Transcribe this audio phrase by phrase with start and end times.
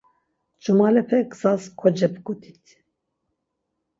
[0.63, 2.65] Cumalepe gzas kocebgutit.